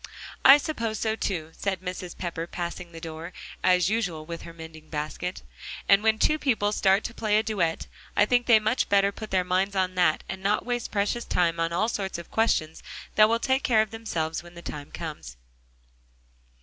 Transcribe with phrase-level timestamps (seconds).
[0.43, 2.17] "I suppose so too," said Mrs.
[2.17, 5.43] Pepper, passing the door, as usual with her mending basket,
[5.87, 7.85] "and when two people start to play a duet,
[8.17, 11.59] I think they much better put their minds on that, and not waste precious time
[11.59, 12.81] on all sorts of questions
[13.13, 15.37] that will take care of themselves when the time comes."